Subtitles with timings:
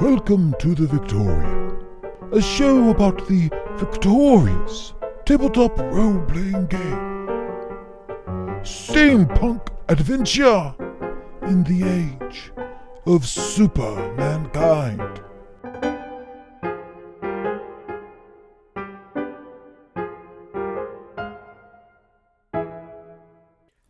[0.00, 1.74] Welcome to the Victorian,
[2.30, 4.92] a show about the victorious
[5.24, 7.26] tabletop role playing game.
[8.60, 10.74] Steampunk adventure
[11.44, 12.52] in the age
[13.06, 15.22] of super mankind.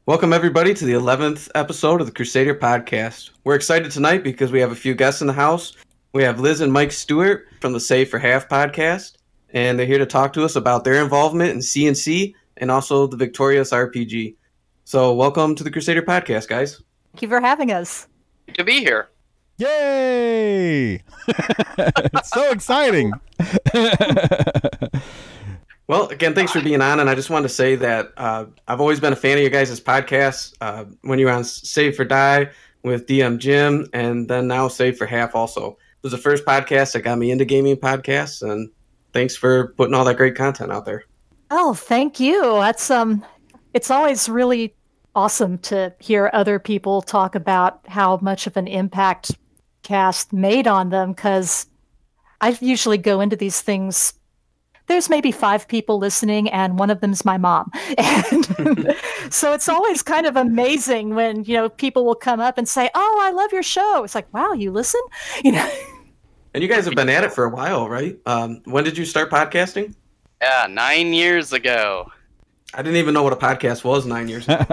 [0.06, 3.30] Welcome, everybody, to the 11th episode of the Crusader Podcast.
[3.42, 5.74] We're excited tonight because we have a few guests in the house.
[6.16, 9.18] We have Liz and Mike Stewart from the Save for Half podcast,
[9.50, 13.18] and they're here to talk to us about their involvement in CNC and also the
[13.18, 14.34] Victorious RPG.
[14.84, 16.80] So, welcome to the Crusader Podcast, guys.
[17.12, 18.08] Thank you for having us.
[18.54, 19.10] to be here.
[19.58, 20.94] Yay!
[21.28, 23.12] it's so exciting.
[25.88, 26.98] Well, again, thanks for being on.
[26.98, 29.50] And I just wanted to say that uh, I've always been a fan of your
[29.50, 30.52] guys' podcasts.
[30.60, 32.50] Uh, when you were on Save for Die
[32.82, 35.78] with DM Jim, and then now Save for Half also.
[36.06, 38.40] Was the first podcast that got me into gaming podcasts.
[38.40, 38.70] And
[39.12, 41.02] thanks for putting all that great content out there.
[41.50, 42.40] Oh, thank you.
[42.42, 43.26] That's um
[43.74, 44.72] it's always really
[45.16, 49.32] awesome to hear other people talk about how much of an impact
[49.82, 51.66] cast made on them cuz
[52.40, 54.14] I usually go into these things
[54.86, 58.94] there's maybe five people listening and one of them's my mom and
[59.30, 62.88] so it's always kind of amazing when you know people will come up and say
[62.94, 65.00] oh i love your show it's like wow you listen
[65.44, 65.68] you know
[66.56, 68.18] And you guys have been at it for a while, right?
[68.24, 69.94] Um, when did you start podcasting?
[70.40, 72.10] Yeah, nine years ago.
[72.72, 74.64] I didn't even know what a podcast was nine years ago.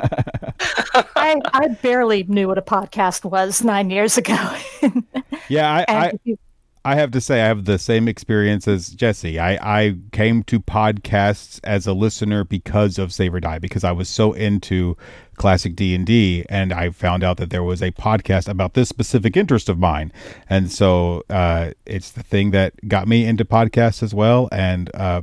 [1.18, 4.38] I, I barely knew what a podcast was nine years ago.
[5.50, 6.40] yeah, I, I, you-
[6.86, 9.40] I have to say I have the same experience as Jesse.
[9.40, 13.94] I, I came to podcasts as a listener because of Save or Die because I
[13.94, 14.98] was so into
[15.38, 19.70] classic D&D and I found out that there was a podcast about this specific interest
[19.70, 20.12] of mine.
[20.50, 25.22] And so uh, it's the thing that got me into podcasts as well and uh,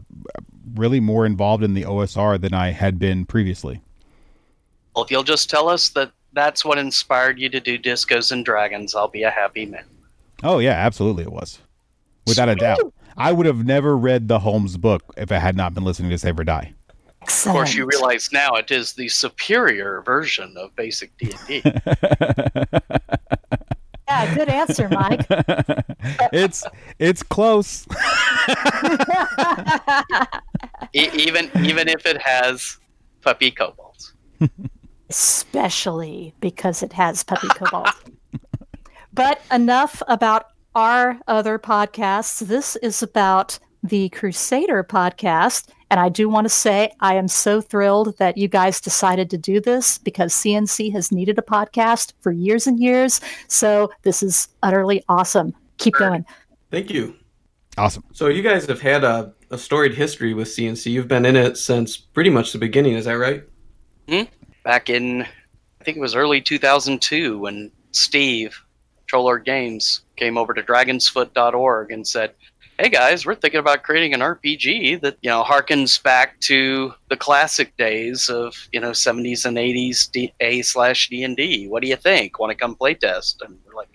[0.74, 3.82] really more involved in the OSR than I had been previously.
[4.96, 8.46] Well, if you'll just tell us that that's what inspired you to do Discos and
[8.46, 9.84] Dragons, I'll be a happy man.
[10.42, 11.60] Oh yeah, absolutely it was.
[12.26, 12.92] Without a doubt.
[13.16, 16.18] I would have never read the Holmes book if I had not been listening to
[16.18, 16.74] Save or Die.
[17.22, 21.62] Of course, you realize now it is the superior version of basic D&D.
[24.10, 25.24] Yeah, good answer, Mike.
[26.32, 26.64] it's
[26.98, 27.86] it's close.
[30.92, 32.78] e- even even if it has
[33.22, 34.14] puppy kobolds.
[35.08, 37.92] Especially because it has puppy kobolds.
[39.20, 42.40] But enough about our other podcasts.
[42.40, 45.68] This is about the Crusader podcast.
[45.90, 49.36] And I do want to say I am so thrilled that you guys decided to
[49.36, 53.20] do this because CNC has needed a podcast for years and years.
[53.46, 55.52] So this is utterly awesome.
[55.76, 56.24] Keep going.
[56.70, 57.14] Thank you.
[57.76, 58.04] Awesome.
[58.12, 60.90] So, you guys have had a, a storied history with CNC.
[60.90, 63.44] You've been in it since pretty much the beginning, is that right?
[64.08, 64.22] Hmm?
[64.64, 68.62] Back in, I think it was early 2002 when Steve,
[69.10, 72.32] Troll Lord Games, came over to dragonsfoot.org and said,
[72.78, 77.16] hey guys, we're thinking about creating an RPG that, you know, harkens back to the
[77.16, 81.66] classic days of, you know, 70s and 80s D- A slash D&D.
[81.66, 82.38] What do you think?
[82.38, 83.42] Want to come play test?
[83.44, 83.88] And we're like,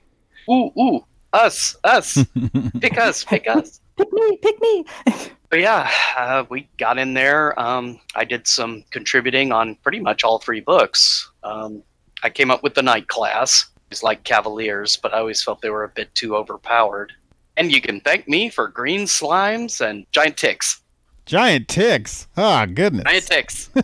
[0.52, 2.18] ooh, ooh, us, us,
[2.82, 3.80] pick us, pick us.
[3.96, 4.86] Pick me, pick me.
[5.48, 7.58] But yeah, uh, we got in there.
[7.58, 11.32] Um, I did some contributing on pretty much all three books.
[11.44, 11.82] Um,
[12.24, 13.68] I came up with the knight class.
[13.92, 17.14] It's like Cavaliers, but I always felt they were a bit too overpowered.
[17.58, 20.82] And you can thank me for green slimes and giant ticks.
[21.26, 22.28] Giant ticks.
[22.38, 23.04] Ah, goodness.
[23.06, 23.70] Giant ticks.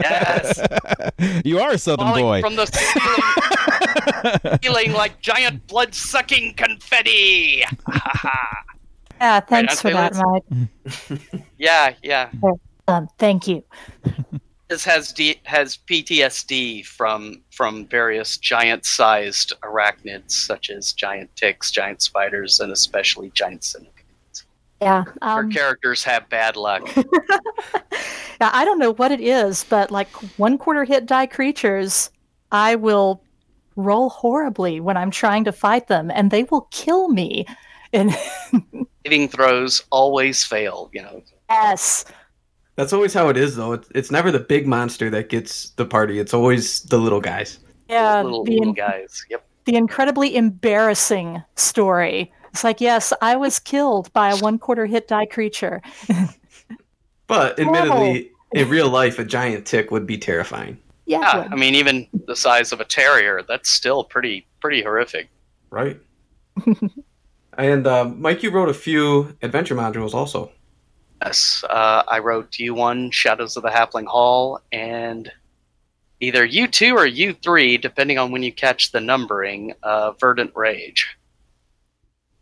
[0.00, 0.60] Yes.
[1.44, 2.40] you are a Southern Falling boy.
[2.40, 7.64] from the ceiling, feeling like giant blood sucking confetti.
[9.20, 11.42] Yeah, thanks for that, Mike.
[11.58, 12.30] yeah, yeah.
[12.88, 13.62] Um, thank you.
[14.72, 22.00] This has D- has PTSD from from various giant-sized arachnids, such as giant ticks, giant
[22.00, 24.46] spiders, and especially giant centipedes.
[24.80, 25.04] Yeah.
[25.20, 26.88] Our Um, characters have bad luck.
[28.40, 30.08] Now, I don't know what it is, but like
[30.38, 32.10] one quarter hit die creatures,
[32.50, 33.22] I will
[33.76, 37.44] roll horribly when I'm trying to fight them, and they will kill me.
[37.92, 38.16] And
[39.04, 40.88] hitting throws always fail.
[40.94, 42.06] You know, yes,
[42.76, 43.72] That's always how it is, though.
[43.72, 47.58] It's, it's never the big monster that gets the party, it's always the little guys.
[47.88, 49.24] yeah, little, the, little guys.
[49.30, 49.44] Yep.
[49.66, 52.32] the incredibly embarrassing story.
[52.50, 55.80] It's like, yes, I was killed by a one quarter hit die creature.
[57.28, 60.76] But admittedly, in real life, a giant tick would be terrifying,
[61.06, 65.30] Yeah, Yeah, I mean, even the size of a terrier, that's still pretty pretty horrific.
[65.70, 65.98] right?
[67.58, 70.50] And uh, Mike, you wrote a few adventure modules also.
[71.24, 75.30] Yes, uh, I wrote U1, Shadows of the Halfling Hall, and
[76.20, 81.06] either U2 or U3, depending on when you catch the numbering, uh, Verdant Rage.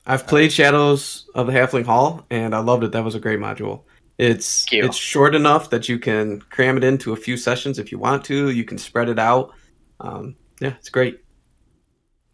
[0.06, 2.92] I've played Shadows of the Halfling Hall, and I loved it.
[2.92, 3.82] That was a great module.
[4.16, 7.98] It's it's short enough that you can cram it into a few sessions if you
[7.98, 8.50] want to.
[8.50, 9.52] You can spread it out.
[10.00, 11.20] Um, yeah, it's great.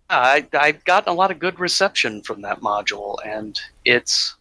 [0.08, 4.35] I, I've gotten a lot of good reception from that module, and it's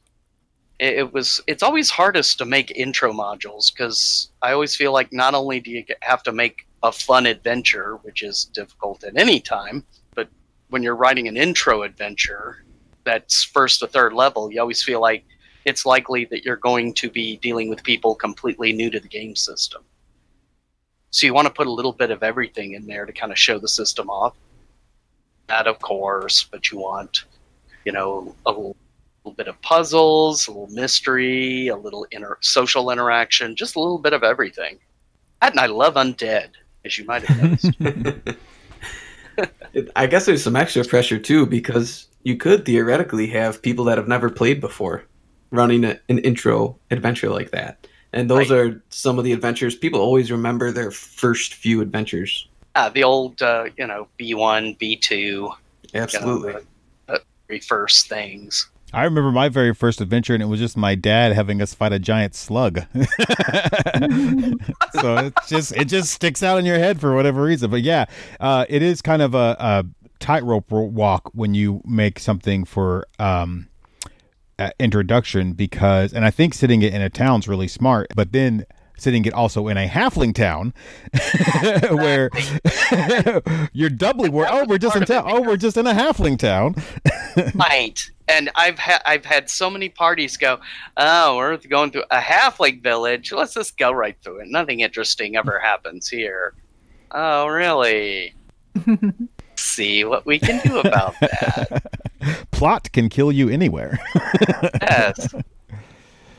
[0.80, 5.12] it, it was it's always hardest to make intro modules because I always feel like
[5.12, 9.40] not only do you have to make a fun adventure, which is difficult at any
[9.40, 9.84] time,
[10.14, 10.30] but
[10.70, 12.64] when you're writing an intro adventure
[13.04, 15.26] that's first to third level, you always feel like
[15.66, 19.36] it's likely that you're going to be dealing with people completely new to the game
[19.36, 19.84] system.
[21.10, 23.40] So you want to put a little bit of everything in there to kind of
[23.40, 24.36] show the system off
[25.48, 27.26] that, of course, but you want,
[27.86, 28.72] you know, a
[29.26, 33.80] little, little bit of puzzles, a little mystery, a little inter- social interaction, just a
[33.80, 34.80] little bit of everything.
[35.42, 36.50] And I love undead,
[36.86, 37.72] as you might have noticed.
[39.96, 44.08] I guess there's some extra pressure too because you could theoretically have people that have
[44.08, 45.04] never played before
[45.52, 47.88] running a, an intro adventure like that.
[48.14, 48.60] And those Right.
[48.60, 52.48] are some of the adventures people always remember their first few adventures.
[52.78, 55.56] ah, the old, uh, you know, B1, B2,
[55.94, 56.48] Absolutely.
[56.50, 56.62] you know,
[57.08, 58.70] the, the very first things.
[58.96, 61.92] I remember my very first adventure, and it was just my dad having us fight
[61.92, 62.78] a giant slug.
[62.94, 63.02] so
[65.18, 67.70] it just it just sticks out in your head for whatever reason.
[67.70, 68.06] But yeah,
[68.40, 69.84] uh, it is kind of a, a
[70.20, 73.68] tightrope walk when you make something for um,
[74.60, 78.08] uh, introduction because, and I think sitting it in a town's really smart.
[78.16, 78.66] But then
[78.98, 80.74] sitting it also in a halfling town
[81.96, 82.30] where
[83.74, 86.76] you're doubly where oh we're just in town oh we're just in a halfling town
[87.56, 88.10] right.
[88.28, 90.60] And I've had I've had so many parties go,
[90.98, 93.32] oh, we're going to a halfling village.
[93.32, 94.48] Let's just go right through it.
[94.48, 96.54] Nothing interesting ever happens here.
[97.12, 98.34] Oh, really?
[99.56, 101.84] See what we can do about that.
[102.52, 104.00] plot can kill you anywhere
[104.82, 105.34] yes.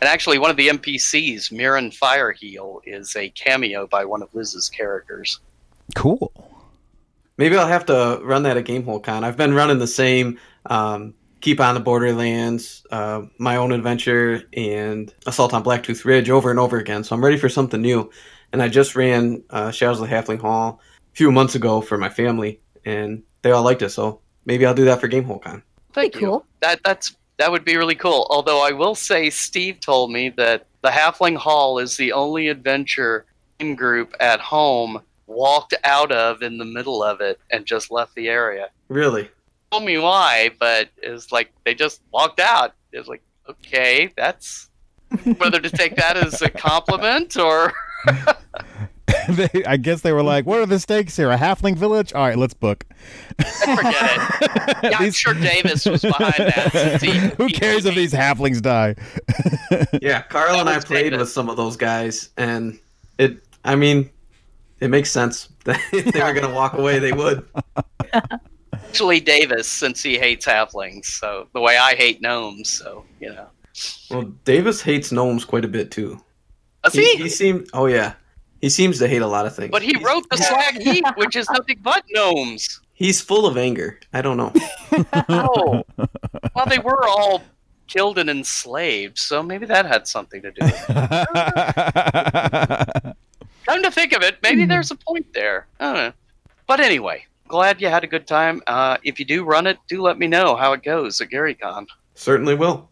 [0.01, 4.69] And actually, one of the NPCs, Mirren Fireheel, is a cameo by one of Liz's
[4.69, 5.41] characters.
[5.95, 6.33] cool
[7.39, 9.23] Maybe I'll have to run that at Gamehole Con.
[9.23, 15.13] I've been running the same um, Keep on the Borderlands, uh, My Own Adventure, and
[15.27, 17.05] Assault on Blacktooth Ridge over and over again.
[17.05, 18.11] So I'm ready for something new.
[18.53, 20.81] And I just ran uh, Shadows of the Halfling Hall
[21.13, 23.91] a few months ago for my family, and they all liked it.
[23.91, 25.63] So maybe I'll do that for Gamehole Con.
[25.93, 26.31] Thank Pretty you.
[26.31, 26.47] cool.
[26.61, 28.27] That that's that would be really cool.
[28.31, 33.27] Although I will say, Steve told me that the Halfling Hall is the only adventure
[33.77, 38.29] group at home walked out of in the middle of it and just left the
[38.29, 38.69] area.
[38.89, 39.31] Really?
[39.71, 42.75] Told me why, but it's like they just walked out.
[42.93, 44.71] It's like okay, that's
[45.39, 47.73] whether to take that as a compliment or
[49.31, 51.31] they, I guess they were like, "What are the stakes here?
[51.31, 52.13] A halfling village?
[52.13, 52.85] All right, let's book."
[53.39, 54.83] forget it.
[54.83, 57.01] Yeah, I'm sure Davis was behind that.
[57.03, 58.95] he- Who he- cares if he- these halflings die?
[60.03, 61.21] Yeah, Carl and I played David.
[61.21, 62.79] with some of those guys, and
[63.19, 64.11] it, I mean,
[64.81, 67.45] it makes sense if they were going to walk away, they would.
[68.73, 73.47] Actually, Davis, since he hates halflings, so the way I hate gnomes, so you know.
[74.11, 76.21] Well, Davis hates gnomes quite a bit too.
[76.85, 77.23] Does He, he?
[77.25, 77.69] he seemed.
[77.73, 78.15] Oh yeah,
[78.61, 79.71] he seems to hate a lot of things.
[79.71, 82.81] But he He's- wrote the Slag Heap, which is nothing but gnomes.
[82.95, 84.01] He's full of anger.
[84.13, 84.53] I don't know.
[85.29, 85.83] Oh,
[86.55, 87.43] well, they were all
[87.87, 90.65] killed and enslaved, so maybe that had something to do.
[90.65, 90.91] with it.
[93.67, 95.67] Come to think of it, maybe there's a point there.
[95.81, 96.13] I don't know.
[96.67, 98.63] But anyway, glad you had a good time.
[98.67, 101.87] Uh, if you do run it, do let me know how it goes at GaryCon.
[102.15, 102.89] Certainly will.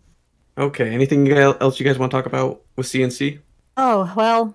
[0.59, 0.90] Okay.
[0.92, 3.38] Anything else you guys want to talk about with CNC?
[3.76, 4.54] Oh, well,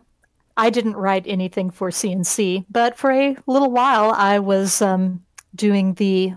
[0.60, 5.24] I didn't write anything for CNC, but for a little while I was um,
[5.56, 6.34] doing the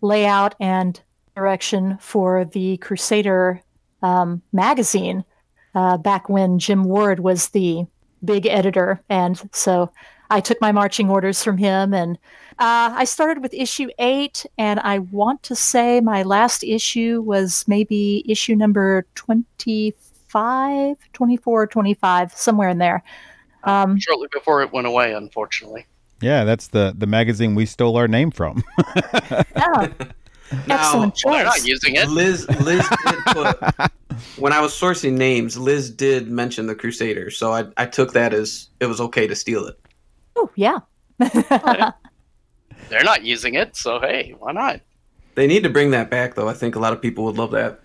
[0.00, 1.00] layout and
[1.36, 3.62] direction for the Crusader
[4.02, 5.24] um, magazine
[5.76, 7.86] uh, back when Jim Ward was the
[8.24, 9.00] big editor.
[9.08, 9.92] And so
[10.28, 12.18] I took my marching orders from him and
[12.58, 17.64] uh, I started with issue eight, and I want to say my last issue was
[17.66, 23.02] maybe issue number 25, 24, 25, somewhere in there.
[23.64, 25.86] Um, Shortly before it went away, unfortunately.
[26.20, 28.62] yeah, that's the the magazine we stole our name from.
[28.96, 29.88] yeah,
[30.68, 31.64] excellent Well, not choice.
[31.66, 32.08] using it.
[32.08, 33.90] Liz, Liz did put.
[34.36, 38.32] When I was sourcing names, Liz did mention the Crusaders, so I, I took that
[38.34, 39.78] as it was okay to steal it.
[40.36, 40.78] Oh, yeah.
[42.88, 44.80] They're not using it, so hey, why not?
[45.34, 46.48] They need to bring that back, though.
[46.48, 47.80] I think a lot of people would love that.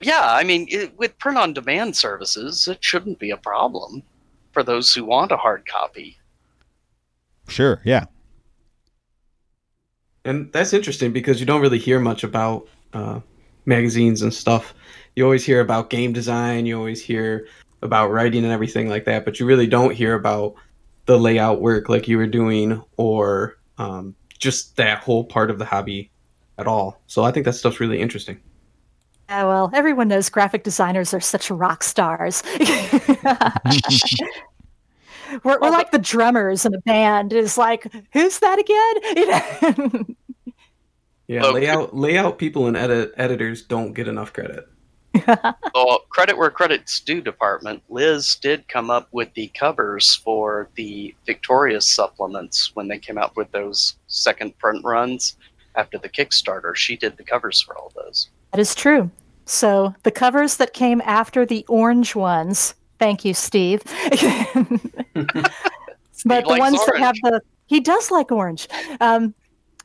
[0.00, 4.02] Yeah, I mean, it, with print on demand services, it shouldn't be a problem
[4.58, 6.18] for those who want a hard copy.
[7.46, 8.06] Sure, yeah.
[10.24, 13.20] And that's interesting because you don't really hear much about uh,
[13.66, 14.74] magazines and stuff.
[15.14, 17.46] You always hear about game design, you always hear
[17.82, 20.54] about writing and everything like that, but you really don't hear about
[21.06, 25.64] the layout work like you were doing or um, just that whole part of the
[25.64, 26.10] hobby
[26.58, 27.00] at all.
[27.06, 28.40] So I think that stuff's really interesting.
[29.28, 32.42] Yeah, well, everyone knows graphic designers are such rock stars.
[35.44, 37.34] we're, we're like the drummers in a band.
[37.34, 40.16] Is like, who's that again?
[41.26, 44.66] yeah, layout layout people and edit editors don't get enough credit.
[45.74, 47.82] Well, credit where credit's due, department.
[47.88, 53.36] Liz did come up with the covers for the Victorious supplements when they came out
[53.36, 55.36] with those second print runs
[55.74, 56.74] after the Kickstarter.
[56.74, 58.30] She did the covers for all those.
[58.52, 59.10] That is true.
[59.44, 63.82] So the covers that came after the orange ones, thank you, Steve.
[66.24, 68.68] but the likes ones that have the he does like orange.
[69.00, 69.34] Um,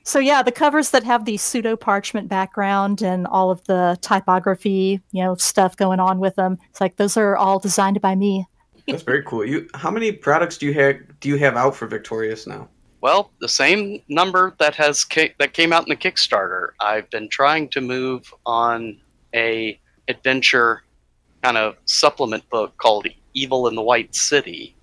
[0.04, 5.02] so yeah, the covers that have the pseudo parchment background and all of the typography,
[5.12, 6.58] you know, stuff going on with them.
[6.70, 8.46] It's like those are all designed by me.
[8.88, 9.46] That's very cool.
[9.46, 12.68] You how many products do you have do you have out for Victorious now?
[13.04, 16.70] Well, the same number that has ki- that came out in the Kickstarter.
[16.80, 18.98] I've been trying to move on
[19.36, 20.84] a adventure
[21.42, 24.74] kind of supplement book called Evil in the White City.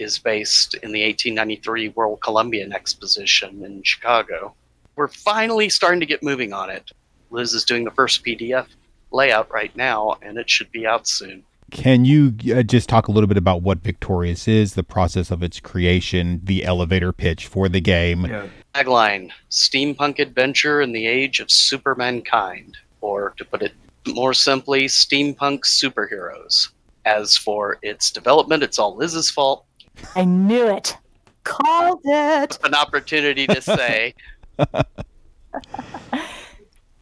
[0.00, 4.52] Is based in the 1893 World Columbian Exposition in Chicago.
[4.96, 6.90] We're finally starting to get moving on it.
[7.30, 8.66] Liz is doing the first PDF
[9.12, 11.44] layout right now, and it should be out soon.
[11.74, 15.42] Can you uh, just talk a little bit about what Victorious is, the process of
[15.42, 18.26] its creation, the elevator pitch for the game?
[18.26, 18.46] Yeah.
[18.74, 23.72] Tagline Steampunk Adventure in the Age of Supermankind, or to put it
[24.06, 26.68] more simply, Steampunk Superheroes.
[27.06, 29.66] As for its development, it's all Liz's fault.
[30.14, 30.96] I knew it.
[31.42, 32.56] Called it.
[32.62, 34.14] An opportunity to say.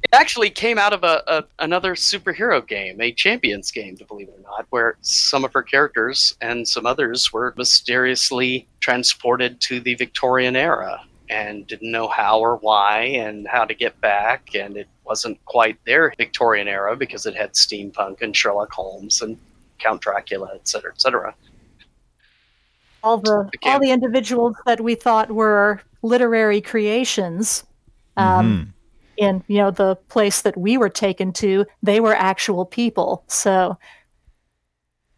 [0.02, 4.28] it actually came out of a, a another superhero game, a Champions game, to believe
[4.28, 9.80] it or not, where some of her characters and some others were mysteriously transported to
[9.80, 14.54] the Victorian era and didn't know how or why and how to get back.
[14.54, 19.38] And it wasn't quite their Victorian era because it had steampunk and Sherlock Holmes and
[19.78, 21.34] Count Dracula, et cetera, et cetera.
[23.02, 23.72] All the Okay.
[23.72, 27.64] all the individuals that we thought were literary creations.
[28.16, 28.72] Um, Mhm.
[29.16, 33.76] In you know the place that we were taken to they were actual people so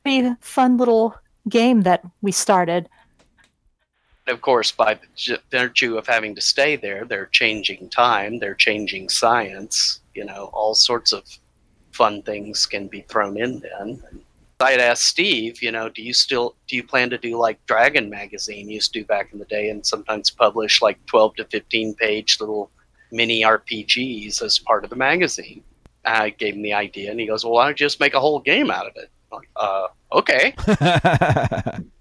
[0.03, 1.15] pretty fun little
[1.49, 2.89] game that we started
[4.27, 4.99] of course, by
[5.51, 10.01] virtue of having to stay there, they're changing time, they're changing science.
[10.15, 11.25] You know, all sorts of
[11.93, 14.03] fun things can be thrown in then.
[14.61, 17.65] I had asked Steve, you know, do you still do you plan to do like
[17.67, 21.45] Dragon magazine used to do back in the day, and sometimes publish like twelve to
[21.45, 22.71] fifteen page little
[23.15, 25.63] mini RPGs as part of the magazine?
[26.05, 28.21] I gave him the idea, and he goes, "Well, why don't you just make a
[28.21, 30.55] whole game out of it?" I'm like, uh, okay.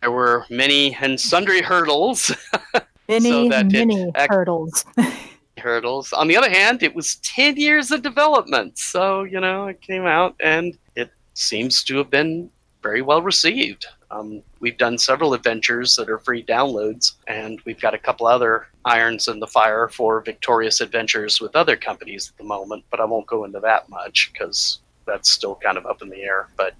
[0.00, 2.30] There were many and sundry hurdles.
[3.08, 4.84] many that many act- hurdles
[5.58, 6.12] hurdles.
[6.12, 8.78] On the other hand, it was 10 years of development.
[8.78, 12.48] So, you know, it came out and it seems to have been
[12.82, 13.86] very well received.
[14.10, 18.68] Um, we've done several adventures that are free downloads, and we've got a couple other
[18.84, 23.04] irons in the fire for victorious adventures with other companies at the moment, but I
[23.04, 26.48] won't go into that much because that's still kind of up in the air.
[26.56, 26.74] But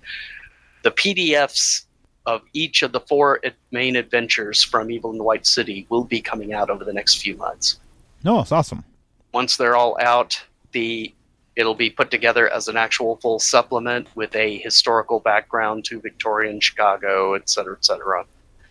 [0.82, 1.84] the PDFs
[2.24, 3.40] of each of the four
[3.72, 7.20] main adventures from Evil in the White City will be coming out over the next
[7.22, 7.78] few months
[8.24, 8.84] no, it's awesome.
[9.32, 10.42] once they're all out,
[10.72, 11.14] the
[11.58, 16.60] it'll be put together as an actual full supplement with a historical background to Victorian
[16.60, 18.24] Chicago, et cetera, et cetera,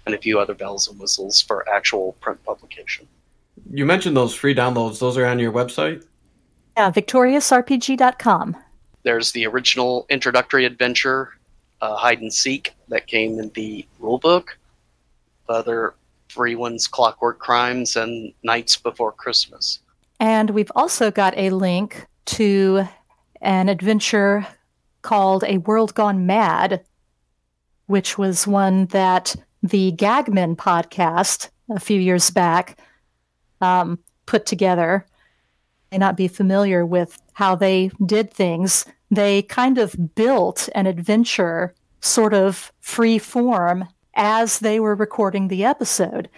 [0.06, 3.06] and a few other bells and whistles for actual print publication.
[3.74, 5.00] You mentioned those free downloads.
[5.00, 6.06] Those are on your website.
[6.78, 8.56] yeah victoriousrpg.com
[9.04, 11.34] There's the original introductory adventure,
[11.82, 14.46] uh, Hide and Seek, that came in the rulebook.
[15.48, 15.94] The other
[16.30, 19.80] free ones, Clockwork Crimes and Nights Before Christmas.
[20.22, 22.88] and we've also got a link to
[23.42, 24.46] an adventure
[25.02, 26.84] called a world gone mad
[27.88, 32.80] which was one that the gagman podcast a few years back
[33.62, 35.06] um, put together
[35.92, 38.86] may not be familiar with how they did things.
[39.10, 45.64] They kind of built an adventure sort of free form as they were recording the
[45.64, 46.30] episode.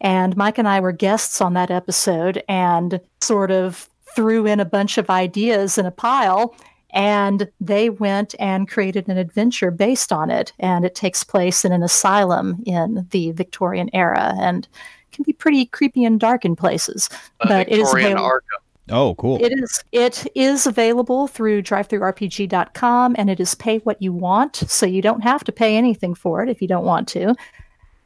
[0.00, 4.64] And Mike and I were guests on that episode and sort of threw in a
[4.64, 6.56] bunch of ideas in a pile
[6.90, 11.70] and they went and created an adventure based on it and it takes place in
[11.70, 14.66] an asylum in the victorian era and
[15.12, 17.08] can be pretty creepy and dark in places
[17.40, 18.40] A but it is Victorian available.
[18.88, 19.44] Oh, cool.
[19.44, 24.86] It is it is available through drivethrurpg.com and it is pay what you want, so
[24.86, 27.34] you don't have to pay anything for it if you don't want to.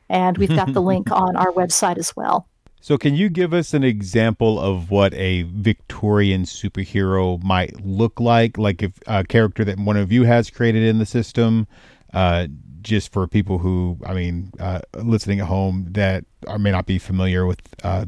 [0.08, 2.48] And we've got the link on our website as well.
[2.82, 8.56] So, can you give us an example of what a Victorian superhero might look like?
[8.56, 11.66] Like, if a character that one of you has created in the system,
[12.14, 12.46] uh,
[12.80, 16.98] just for people who, I mean, uh, listening at home that are, may not be
[16.98, 18.06] familiar with uh,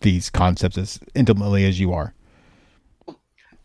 [0.00, 2.14] these concepts as intimately as you are.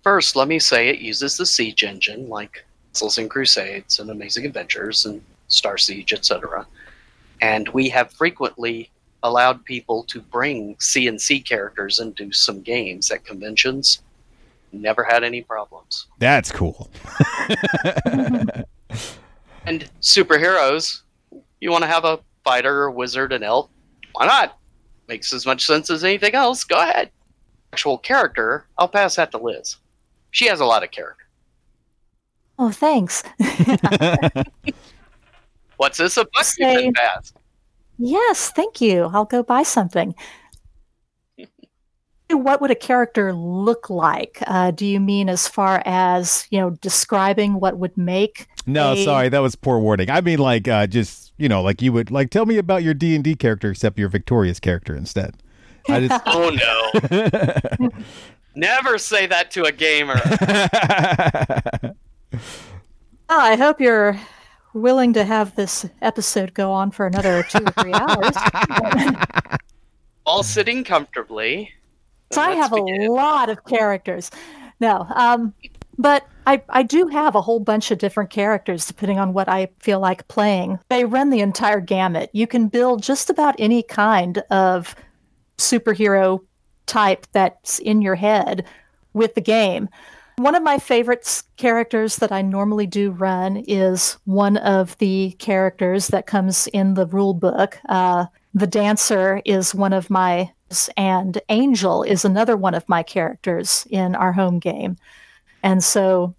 [0.04, 4.46] First, let me say it uses the Siege engine, like Castles and Crusades and Amazing
[4.46, 6.68] Adventures and Star Siege, etc.
[7.42, 8.90] And we have frequently
[9.24, 14.02] allowed people to bring CNC characters and do some games at conventions.
[14.72, 16.08] Never had any problems.
[16.20, 16.90] That's cool.
[19.66, 21.02] And superheroes,
[21.62, 23.70] you want to have a fighter, a wizard, an elf?
[24.14, 24.58] Why not?
[25.08, 26.64] Makes as much sense as anything else.
[26.64, 27.12] Go ahead.
[27.72, 29.76] Actual character, I'll pass that to Liz.
[30.32, 31.26] She has a lot of character.
[32.58, 33.22] Oh, thanks.
[35.78, 37.32] What's this a book you Say- pass?
[38.00, 39.10] Yes, thank you.
[39.14, 40.16] I'll go buy something.
[42.32, 44.38] What would a character look like?
[44.46, 48.46] Uh, do you mean as far as you know, describing what would make?
[48.68, 50.12] No, a- sorry, that was poor wording.
[50.12, 52.94] I mean, like, uh, just you know, like you would like tell me about your
[52.94, 55.38] D and D character, except your Victorious character instead.
[55.90, 56.22] I just.
[56.28, 56.52] Oh
[57.82, 57.90] no.
[58.56, 60.22] Never say that to a gamer.
[63.32, 64.20] Oh, I hope you're
[64.74, 68.36] willing to have this episode go on for another two or three hours.
[70.26, 71.72] All sitting comfortably.
[72.32, 74.30] So I have a lot of characters.
[74.80, 75.54] No, um,
[75.98, 79.70] but I, I do have a whole bunch of different characters depending on what I
[79.80, 80.80] feel like playing.
[80.90, 82.30] They run the entire gamut.
[82.34, 84.96] You can build just about any kind of
[85.58, 86.40] superhero
[86.86, 88.66] type that's in your head
[89.14, 89.90] with the game.
[90.40, 96.08] One of my favorite characters that I normally do run is one of the characters
[96.08, 97.78] that comes in the rule book.
[97.90, 100.50] Uh, the dancer is one of my,
[100.96, 104.96] and Angel is another one of my characters in our home game.
[105.62, 106.34] And so,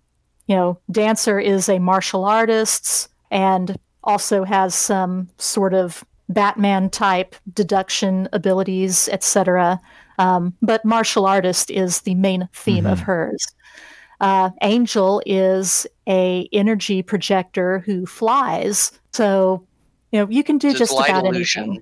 [0.47, 7.37] you know, Dancer is a martial artist and also has some sort of Batman type
[7.53, 9.79] deduction abilities, etc.
[10.19, 13.05] Um, but martial artist is the main theme of Mhm.
[13.05, 13.47] hers.
[14.21, 19.67] Uh, Angel is a energy projector who flies, so
[20.13, 21.81] you know you can do Just just light about anything.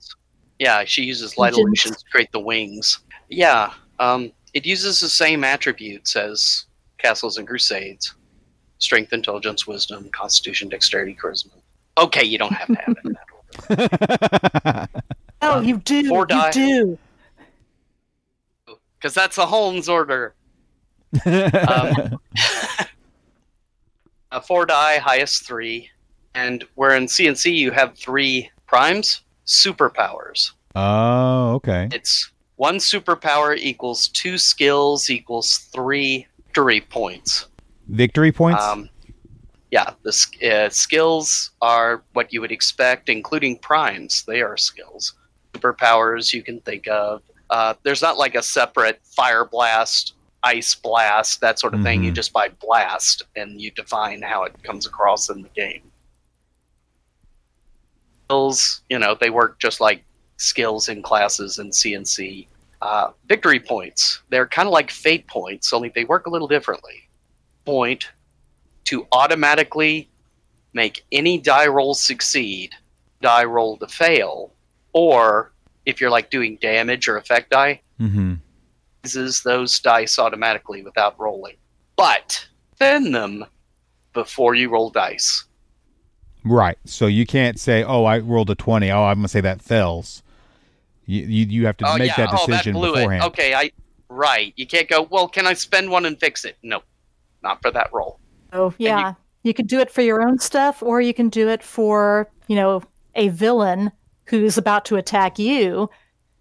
[0.59, 1.67] Yeah, she uses light Illusions.
[1.85, 3.01] illusions to create the wings.
[3.29, 6.67] Yeah, um, it uses the same attributes as
[6.99, 8.15] Castles and Crusades:
[8.79, 11.53] strength, intelligence, wisdom, constitution, dexterity, charisma.
[11.99, 13.05] Okay, you don't have to have it.
[13.05, 13.27] in that
[13.79, 14.89] order.
[15.41, 16.51] Oh, Uh, you do, you die.
[16.51, 16.99] do.
[18.97, 20.35] because that's a Holmes order.
[21.27, 22.19] Um,
[24.31, 25.91] a four die, highest three,
[26.35, 30.53] and where in CNC you have three primes, superpowers.
[30.75, 31.89] oh, okay.
[31.93, 36.27] It's one superpower equals two skills equals three
[36.59, 37.47] victory points.
[37.89, 38.63] Victory points.
[38.63, 38.89] Um,
[39.71, 40.11] yeah, the
[40.51, 44.25] uh, skills are what you would expect, including primes.
[44.27, 45.15] They are skills.
[45.55, 47.23] Superpowers you can think of.
[47.51, 52.05] Uh, there's not like a separate fire blast, ice blast, that sort of thing.
[52.05, 52.17] You Mhm.
[52.17, 55.91] just buy blast and you define how it comes across in the game.
[58.27, 60.05] Skills, you know, they work just like
[60.37, 62.47] skills in classes in CNC.
[62.81, 67.09] Uh, victory points, they're kind of like fate points, only they work a little differently.
[67.65, 68.09] Point
[68.85, 70.09] to automatically
[70.75, 72.73] make any die roll succeed,
[73.21, 74.53] die roll to fail,
[74.93, 75.53] or
[75.87, 78.35] if you're like doing damage or effect die, mm-hmm.
[79.15, 81.57] Uses those dice automatically without rolling.
[81.97, 83.45] But spend them
[84.13, 85.45] before you roll dice.
[86.45, 86.79] Right.
[86.85, 88.91] So you can't say, "Oh, I rolled a 20.
[88.91, 90.23] Oh, I'm gonna say that fails."
[91.07, 93.25] You you, you have to oh make yeah, that oh that decision blew beforehand.
[93.25, 93.27] it.
[93.29, 93.71] Okay, I
[94.09, 94.53] right.
[94.57, 95.03] You can't go.
[95.03, 96.57] Well, can I spend one and fix it?
[96.63, 96.83] No,
[97.43, 98.21] not for that roll.
[98.53, 101.29] Oh, so you- yeah, you could do it for your own stuff, or you can
[101.29, 102.83] do it for you know
[103.15, 103.91] a villain
[104.27, 105.91] who's about to attack you.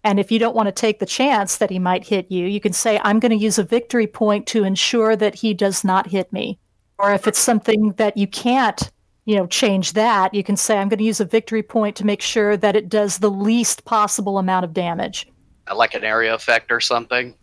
[0.08, 2.60] And if you don't want to take the chance that he might hit you, you
[2.60, 6.06] can say, "I'm going to use a victory point to ensure that he does not
[6.06, 6.58] hit me."
[6.98, 8.90] Or if it's something that you can't,
[9.26, 12.06] you know, change that, you can say, "I'm going to use a victory point to
[12.06, 15.26] make sure that it does the least possible amount of damage."
[15.76, 17.34] Like an area effect or something.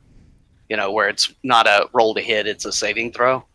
[0.67, 3.45] you know, where it's not a roll to hit, it's a saving throw.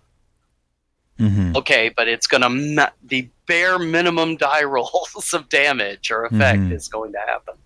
[1.18, 6.26] hmm Okay, but it's going to ma- the bare minimum die rolls of damage or
[6.26, 6.72] effect Mhm.
[6.72, 7.56] is going to happen.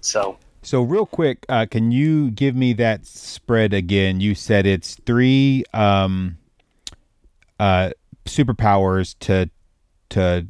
[0.00, 4.20] So So real quick, uh, can you give me that spread again?
[4.20, 6.38] You said it's three um,
[7.58, 7.90] uh,
[8.26, 9.50] superpowers to
[10.10, 10.46] to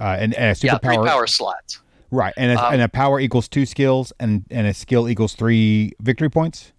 [0.00, 1.80] uh, and, and a yeah, three power slots.
[2.10, 5.34] right, and a, Um, and a power equals two skills, and and a skill equals
[5.34, 6.72] three victory points.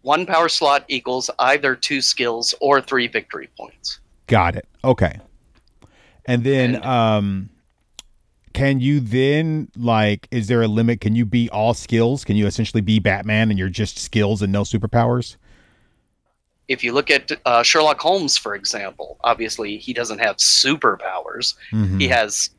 [0.00, 4.00] One power slot equals either two skills or three victory points.
[4.26, 4.66] Got it.
[4.82, 5.18] Okay.
[6.26, 7.50] And then And- um
[8.54, 12.24] can you then like is there a limit can you be all skills?
[12.24, 15.36] Can you essentially be Batman and you're just skills and no superpowers?
[16.68, 21.54] If you look at uh, Sherlock Holmes, for example, obviously he doesn't have superpowers.
[21.72, 22.00] Mhm.
[22.00, 22.50] He has,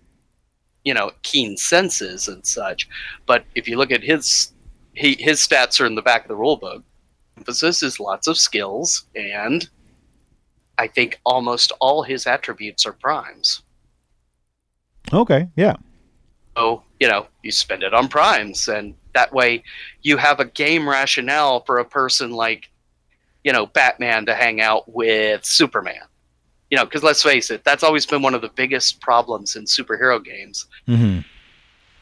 [0.84, 2.88] you know, keen senses and such.
[3.26, 4.52] But if you look at his,
[4.94, 6.84] he his stats are in the back of the rule book.
[7.38, 9.68] Emphasis is lots of skills, and
[10.78, 13.64] I think almost all his attributes are primes.
[15.14, 15.76] Okay, yeah.
[16.58, 19.64] So, you know, you spend it on primes, and that way
[20.02, 22.70] you have a game rationale for a person like,
[23.44, 26.02] you know, Batman to hang out with Superman.
[26.72, 29.66] You know, because let's face it, that's always been one of the biggest problems in
[29.66, 31.20] superhero games, hmm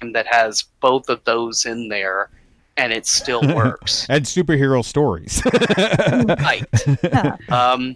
[0.03, 2.29] and that has both of those in there,
[2.77, 4.05] and it still works.
[4.09, 5.41] And superhero stories.
[6.43, 6.67] right.
[7.03, 7.37] Yeah.
[7.49, 7.95] Um,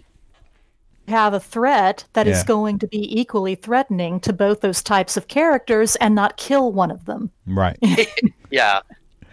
[1.08, 2.44] have a threat that is Yeah.
[2.44, 6.90] going to be equally threatening to both those types of characters and not kill one
[6.90, 7.30] of them.
[7.46, 7.78] right.
[8.50, 8.80] yeah,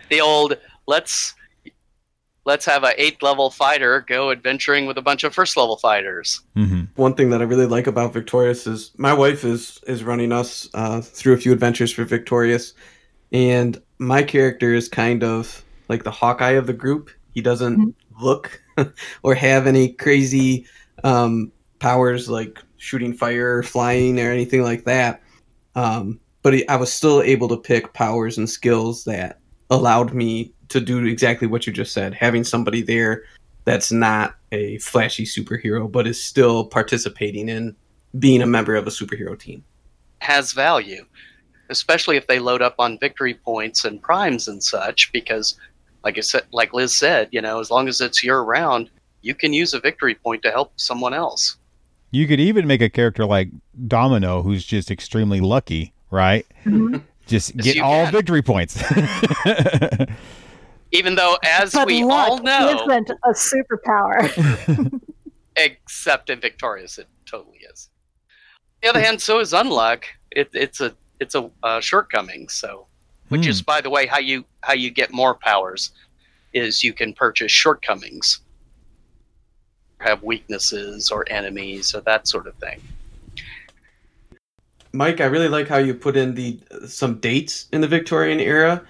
[0.09, 0.57] the old
[0.87, 1.33] let's
[2.45, 6.41] let's have a eighth level fighter go adventuring with a bunch of first level fighters.
[6.55, 10.31] hmm One thing that I really like about Victorious is my wife is is running
[10.31, 12.73] us uh, through a few adventures for Victorious,
[13.31, 17.09] and my character is kind of like the Hawkeye of the group.
[17.33, 17.93] He doesn't Mhm.
[18.21, 18.61] look
[19.23, 20.67] or have any crazy
[21.03, 21.51] um,
[21.85, 25.21] powers like shooting fire flying or anything like that.
[25.75, 30.81] Um, but I was still able to pick powers and skills that allowed me to
[30.81, 32.15] do exactly what you just said.
[32.15, 33.25] Having somebody there
[33.65, 37.75] that's not a flashy superhero, but is still participating in
[38.17, 39.63] being a member of a superhero team.
[40.21, 41.05] has value,
[41.69, 45.11] especially if they load up on victory points and primes and such.
[45.11, 45.59] Because,
[46.03, 48.89] like I said, like Liz said, you know, as long as it's year round,
[49.21, 51.57] you can use a victory point to help someone else.
[52.15, 53.49] You could even make a character like
[53.89, 56.45] Domino who's just extremely lucky, right?
[57.25, 58.13] Just Yes, get all can.
[58.13, 58.77] victory points.
[60.93, 65.01] Even though, as but we luck all know, isn't a superpower.
[65.57, 67.89] except in Victorious, it totally is.
[68.29, 70.05] On the other hand, so is unluck.
[70.31, 72.47] It, it's a it's a uh, shortcoming.
[72.47, 72.87] So,
[73.27, 75.91] which is, by the way, how you how you get more powers
[76.53, 78.39] is you can purchase shortcomings,
[79.99, 82.81] have weaknesses or enemies or that sort of thing.
[84.93, 88.81] Mike, I really like how you put in the some dates in the Victorian era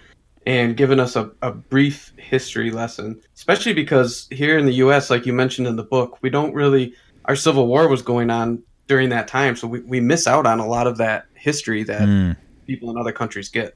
[0.45, 5.25] and given us a, a brief history lesson, especially because here in the US, like
[5.25, 6.93] you mentioned in the book, we don't really
[7.25, 10.59] our Civil War was going on during that time, so we, we miss out on
[10.59, 12.37] a lot of that history that Mm.
[12.67, 13.75] people in other countries get.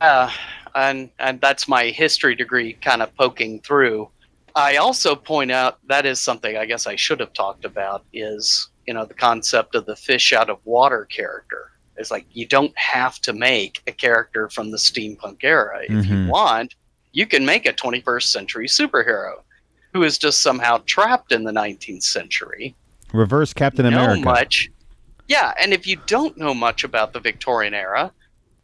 [0.00, 0.30] Uh,
[0.76, 4.08] and and that's my history degree kind of poking through.
[4.54, 8.68] I also point out that is something I guess I should have talked about is
[8.86, 11.70] you know the concept of the fish out of water character.
[11.96, 15.80] It's like you don't have to make a character from the steampunk era.
[15.84, 16.08] If Mhm.
[16.26, 16.74] you want,
[17.12, 19.42] you can make a 21st century superhero
[19.92, 22.76] who is just somehow trapped in the 19th century
[23.12, 24.24] Reverse Captain know America.
[24.24, 24.68] much.
[25.28, 28.12] Yeah, and if you don't know much about the Victorian era,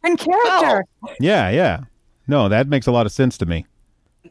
[0.03, 0.85] and character.
[1.19, 1.79] Yeah, yeah.
[2.27, 3.65] No, that makes a lot of sense to me.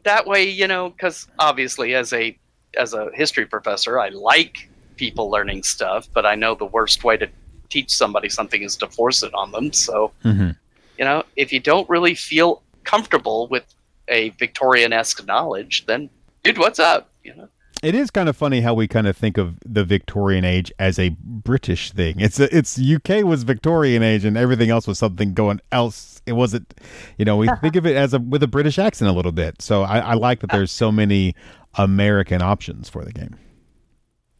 [0.03, 2.37] That way, you know, because obviously, as a
[2.77, 7.17] as a history professor, I like people learning stuff, but I know the worst way
[7.17, 7.27] to
[7.69, 9.73] teach somebody something is to force it on them.
[9.73, 10.51] So, hmm
[10.97, 13.65] you know, if you don't really feel comfortable with
[14.07, 16.09] a Victorian esque knowledge, then
[16.43, 17.09] dude, what's up?
[17.23, 17.49] You know,
[17.83, 20.97] It is kind of funny how we kind of think of the Victorian age as
[20.97, 22.19] a British thing.
[22.19, 26.21] It's a, it's UK was Victorian age and everything else was something going else.
[26.25, 26.73] It wasn't,
[27.17, 29.61] you know, we think of it as a with a British accent a little bit.
[29.61, 31.35] So I, I like that there's so many
[31.75, 33.35] American options for the game.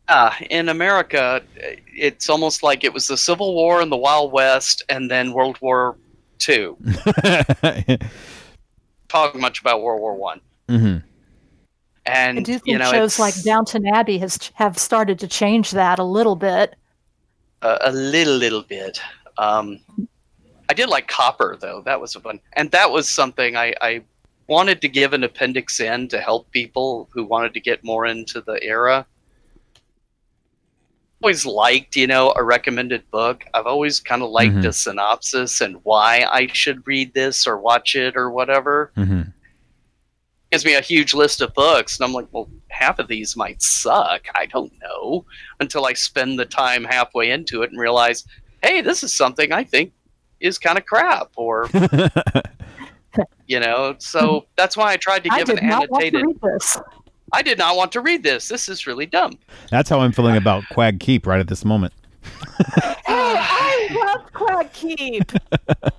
[0.08, 1.41] uh, in America,
[1.88, 5.58] it's almost like it was the Civil War and the Wild West, and then World
[5.62, 5.98] War
[6.39, 6.78] Two.
[9.08, 10.98] Talk much about World War One, hmm
[12.06, 15.72] and I do think you know, shows like Downton Abbey has have started to change
[15.72, 16.76] that a little bit.
[17.62, 19.00] a, a little little bit
[19.38, 19.80] um
[20.70, 24.02] i did like copper though that was a fun and that was something i i
[24.48, 28.41] wanted to give an appendix in to help people who wanted to get more into
[28.41, 29.06] the era.
[31.24, 33.44] Always liked, you know, a recommended book.
[33.56, 34.68] I've always kind of liked Mhm.
[34.68, 38.91] a synopsis and why I should read this or watch it or whatever.
[38.96, 39.22] hmm
[40.56, 43.62] Gives me a huge list of books, and I'm like, well, half of these might
[43.62, 44.26] suck.
[44.36, 45.26] I don't know
[45.60, 48.24] until I spend the time halfway into it and realize,
[48.63, 49.91] hey, this is something I think
[50.39, 51.70] is kind of crap, or
[53.48, 53.98] you know.
[54.00, 56.26] So that's why I tried to I give did an not want to annotated.
[56.26, 56.78] read this.
[57.34, 58.48] I did not want to read this.
[58.48, 59.38] This is really dumb.
[59.72, 61.91] That's how I'm feeling about Quag Keep right at this moment.
[63.06, 65.32] Hey, I love Quag Keep.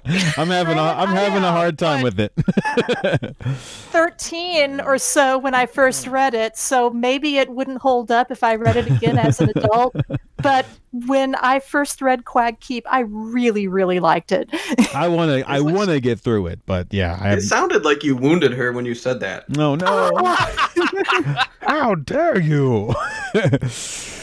[0.37, 2.33] I'm having a I'm having a hard time with it.
[3.47, 8.43] 13 or so when I first read it, so maybe it wouldn't hold up if
[8.43, 9.97] I read it again as an adult.
[10.43, 10.67] But
[11.07, 14.51] when I first read Quag Keep, I really, really liked it.
[14.95, 18.03] I want to I want to get through it, but yeah, I It sounded like
[18.03, 19.49] you wounded her when you said that.
[19.49, 20.11] no no.
[21.61, 22.95] How dare you?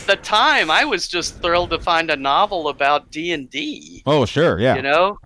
[0.05, 4.03] The time I was just thrilled to find a novel about D and D.
[4.05, 4.75] oh sure, yeah.
[4.75, 5.17] You know,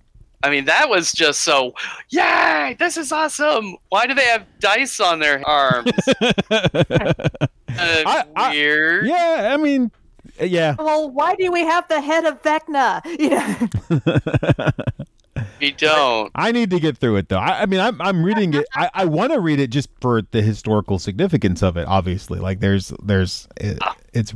[0.42, 1.74] I mean that was just so.
[2.10, 2.76] Yay!
[2.78, 3.76] This is awesome.
[3.88, 5.90] Why do they have dice on their arms?
[6.50, 9.06] Uh, I- I- weird.
[9.06, 9.92] yeah, I mean,
[10.40, 10.74] yeah.
[10.78, 13.02] well, why do we have the head of Vecna?
[13.18, 14.70] You know,
[15.60, 16.32] We don't.
[16.34, 17.38] I need to get through it though.
[17.38, 18.64] I, I mean, I'm I'm reading it.
[18.74, 21.86] I, I want to read it just for the historical significance of it.
[21.86, 23.78] Obviously, like there's there's it,
[24.12, 24.34] it's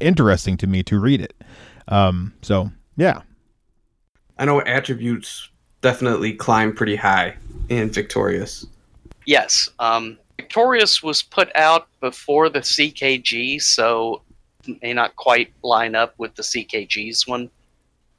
[0.00, 1.34] interesting to me to read it.
[1.88, 2.34] Um.
[2.42, 3.22] So yeah.
[4.38, 5.50] I know attributes
[5.82, 7.36] definitely climb pretty high
[7.68, 8.66] in Victorious.
[9.26, 9.68] Yes.
[9.78, 14.22] Um, Victorious was put out before the CKG, so
[14.66, 17.50] it may not quite line up with the CKG's one.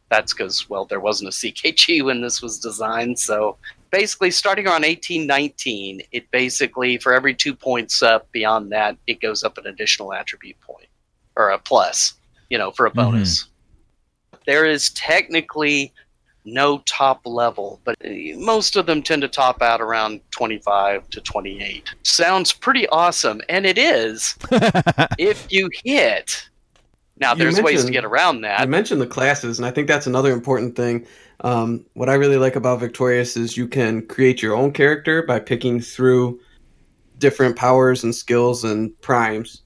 [0.09, 3.19] That's because, well, there wasn't a CKG when this was designed.
[3.19, 3.57] So
[3.91, 9.43] basically, starting around 1819, it basically, for every two points up beyond that, it goes
[9.43, 10.87] up an additional attribute point
[11.35, 12.13] or a plus,
[12.49, 13.47] you know, for a bonus.
[14.45, 15.93] There is technically
[16.45, 17.95] no top level, but
[18.35, 21.93] most of them tend to top out around 25 to 28.
[22.03, 24.35] Sounds pretty awesome, and it is
[25.17, 26.49] if you hit.
[27.17, 28.59] Now, You there's ways to get around that.
[28.59, 31.05] I mentioned the classes, and I think that's another important thing.
[31.41, 35.39] Um, what I really like about Victorious is you can create your own character by
[35.39, 36.39] picking through
[37.19, 39.61] different powers and skills and primes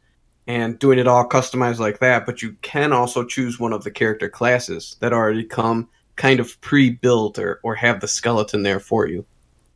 [0.47, 2.25] and doing it all customized like that.
[2.25, 6.59] But you can also choose one of the character classes that already come kind of
[6.61, 9.25] pre built or, or have the skeleton there for you.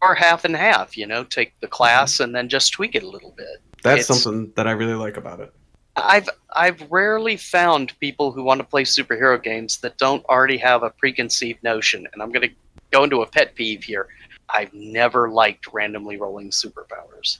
[0.02, 2.24] Or half and half, you know, take the class mm-hmm.
[2.24, 3.62] and then just tweak it a little bit.
[3.84, 5.54] That's It's- something that I really like about it.
[5.98, 10.84] I've I've rarely found people who want to play superhero games that don't already have
[10.84, 12.08] a preconceived notion.
[12.14, 12.56] And I'm going to
[12.92, 14.08] go into a pet peeve here.
[14.50, 17.40] I've never liked randomly rolling superpowers.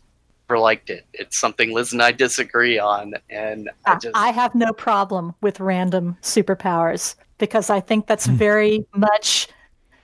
[0.52, 1.06] Never liked it.
[1.14, 5.34] It's something Liz and I disagree on, and I I, just I have no problem
[5.40, 8.36] with random superpowers because I think that's hmm.
[8.36, 9.48] very much,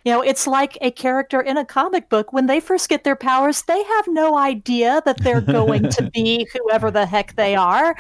[0.06, 2.32] you know, it's like a character in a comic book.
[2.32, 6.48] When they first get their powers, they have no idea that they're going to be
[6.54, 7.94] whoever the heck they are.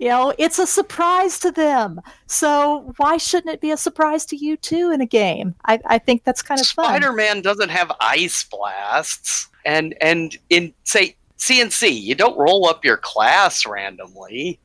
[0.00, 2.00] You know, it's a surprise to them.
[2.26, 5.54] So why shouldn't it be a surprise to you too in a game?
[5.66, 6.86] I, I think that's kind of fun.
[6.86, 12.96] Spider-Man doesn't have ice blasts, and and in say CNC, you don't roll up your
[12.96, 14.60] class randomly.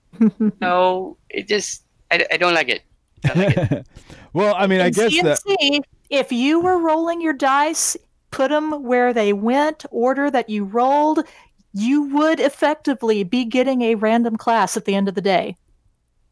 [0.62, 2.82] no, it just I, I don't like it.
[3.24, 3.86] I don't like it.
[4.32, 7.98] well, I mean, I In guess that if you were rolling your dice,
[8.30, 11.20] put them where they went, order that you rolled,
[11.74, 15.54] you would effectively be getting a random class at the end of the day.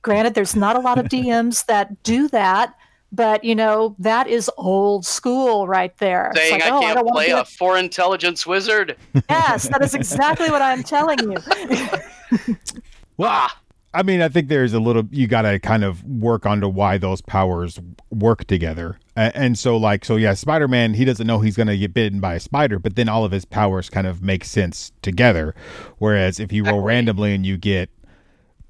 [0.01, 2.75] Granted, there's not a lot of DMs that do that,
[3.13, 6.31] but you know that is old school right there.
[6.35, 8.97] It's Saying like, I oh, can't don't wanna play a four intelligence wizard.
[9.29, 11.37] Yes, that is exactly what I'm telling you.
[13.17, 13.51] well,
[13.93, 16.97] I mean, I think there's a little you got to kind of work onto why
[16.99, 18.99] those powers work together.
[19.17, 22.21] A- And so like so yeah, Spider-Man, he doesn't know he's going to get bitten
[22.21, 25.55] by a spider, but then all of his powers kind of make sense together.
[25.99, 27.91] Whereas if you roll randomly and you get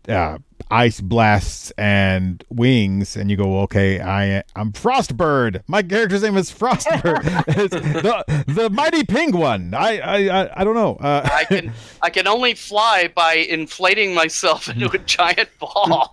[0.09, 0.39] uh,
[0.71, 5.63] ice blasts and wings, and you go, okay, I I'm Frostbird.
[5.67, 7.25] My character's name is Frostbird.
[7.61, 9.75] It's the the mighty penguin.
[9.75, 10.97] I I I, I don't know.
[10.97, 16.09] Uh, I can I can only fly by inflating myself into a giant ball.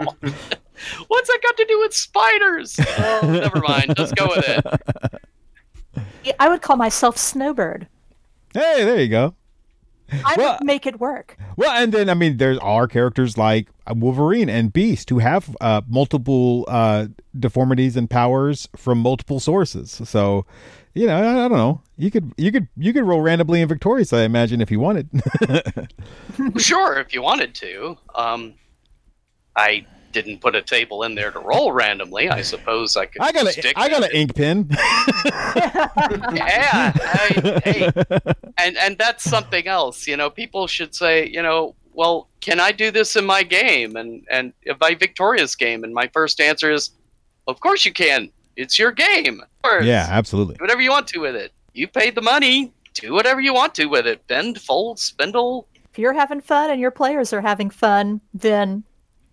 [1.08, 2.80] What's that got to do with spiders?
[3.00, 3.96] Oh, never mind.
[3.98, 6.36] Just go with it.
[6.39, 7.88] I would call myself Snowbird.
[8.54, 9.34] hey, there you go.
[10.12, 11.38] I Well- would make it work.
[11.56, 15.82] Well, and then I mean, there are characters like Wolverine and Beast who have uh,
[15.88, 20.02] multiple uh, deformities and powers from multiple sources.
[20.06, 20.46] So,
[20.93, 21.82] you know, I, I don't know.
[21.98, 25.10] You could you could you could roll randomly in Victorious, I imagine, if you wanted.
[26.58, 27.98] sure, if you wanted to.
[28.15, 28.54] Um,
[29.56, 29.86] I
[30.21, 32.30] didn't put a table in there to roll randomly.
[32.30, 33.21] I suppose I could.
[33.21, 34.67] I got a stick I got an ink pen.
[36.34, 37.91] yeah, I, hey,
[38.58, 40.08] and and that's something else.
[40.08, 43.95] You know, people should say, you know, well, can I do this in my game
[43.95, 45.84] and and in my victorious game?
[45.84, 46.89] And my first answer is,
[47.47, 48.32] of course you can.
[48.56, 49.43] It's your game.
[49.63, 50.56] Yeah, absolutely.
[50.56, 51.51] Do whatever you want to with it.
[51.73, 52.73] You paid the money.
[52.95, 54.25] Do whatever you want to with it.
[54.27, 55.67] Bend, fold, spindle.
[55.91, 58.84] If you're having fun and your players are having fun, then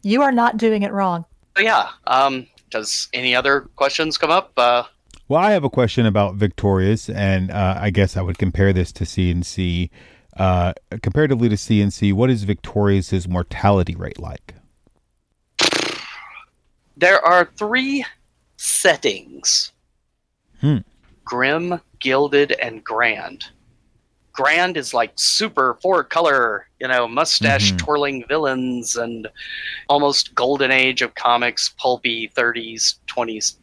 [0.05, 1.25] you are not doing it wrong.
[1.57, 1.88] So yeah.
[2.07, 4.53] Um, does any other questions come up?
[4.57, 4.85] Uh,
[5.29, 8.93] Well, I have a question about Victorious, and uh, I guess I would compare this
[8.93, 9.90] to CNC.
[10.37, 14.55] Uh, comparatively to CNC, what is Victorious's mortality rate like?
[16.97, 18.05] there are three
[18.57, 19.73] settings
[20.61, 20.79] Hmm.
[21.25, 23.47] grim gilded and grand
[24.35, 27.79] grand is like super four color you know mustache Mhm.
[27.79, 29.29] twirling villains and
[29.88, 33.57] almost golden age of comics pulpy 30s 20s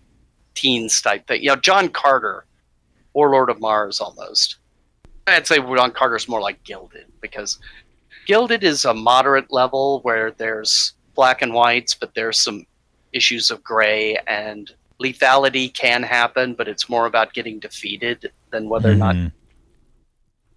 [0.55, 2.45] teens type thing you know john carter
[3.13, 4.57] warlord of mars almost
[5.27, 7.59] i'd say john carter's more like gilded because
[8.25, 12.65] gilded is a moderate level where there's black and whites but there's some
[13.11, 14.71] issues of gray and
[15.03, 19.15] lethality can happen, but it's more about getting defeated than whether or not.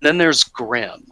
[0.05, 1.07] Then there's grim.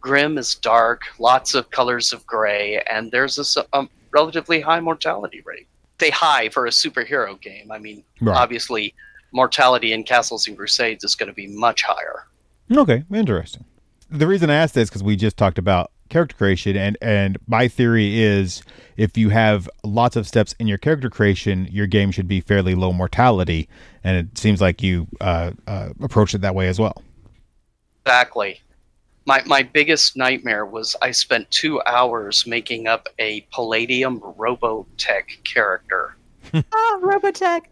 [0.00, 5.68] Grim is dark, lots of colors of gray, and there's a relatively high mortality rate.
[6.00, 7.70] Say high for a superhero game.
[7.70, 8.36] I mean, Right.
[8.36, 8.94] obviously,
[9.30, 12.24] mortality in Castles and Crusades is going to be much higher.
[12.68, 13.64] Okay, interesting.
[14.10, 17.68] The reason I asked this because we just talked about character creation, and and my
[17.68, 18.60] theory is
[18.96, 22.74] if you have lots of steps in your character creation, your game should be fairly
[22.74, 23.68] low mortality,
[24.02, 27.04] and it seems like you uh, uh, approach it that way as well.
[28.10, 28.60] Exactly.
[29.26, 36.16] My, my biggest nightmare was I spent two hours making up a Palladium Robotech character.
[36.54, 37.62] Ah, Robotech.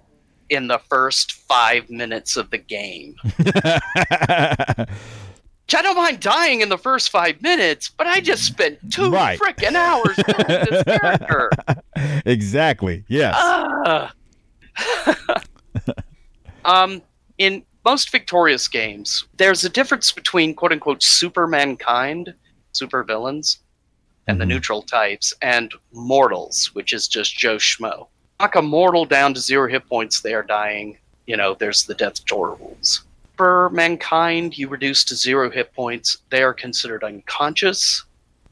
[0.51, 3.15] in the first five minutes of the game.
[3.37, 3.47] Which
[5.77, 9.39] I don't mind dying in the first five minutes, but I just spent two Right.
[9.39, 11.51] frickin' hours doing this character.
[12.27, 13.05] exactly.
[13.07, 13.37] Yes.
[13.39, 14.13] Ah.
[16.65, 17.01] um,
[17.39, 22.35] in most victorious games, there's a difference between quote unquote super mankind,
[22.73, 23.59] super villains,
[24.27, 24.49] and the Mhm.
[24.49, 28.09] neutral types, and mortals, which is just Joe Schmo.
[28.41, 30.99] Knock a mortal down to zero hit points, they are dying.
[31.27, 33.03] You know, there's the death door rules.
[33.37, 38.05] For mankind, you reduce to zero hit points, they are considered unconscious,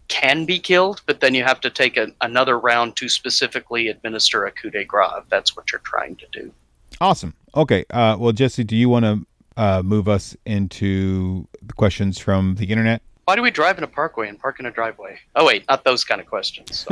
[0.08, 4.44] can be killed, but then you have to take a, another round to specifically administer
[4.44, 5.22] a coup de grace.
[5.30, 6.52] That's what you're trying to do.
[7.00, 7.34] Awesome.
[7.54, 7.84] Okay.
[7.90, 9.26] Uh, well, Jesse, do you want to
[9.56, 13.02] uh, move us into the questions from the internet?
[13.24, 15.18] Why do we drive in a parkway and park in a driveway?
[15.36, 16.86] Oh wait, not those kind of questions.